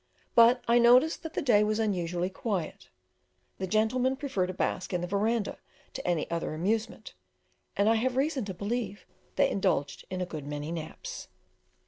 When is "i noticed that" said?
0.67-1.35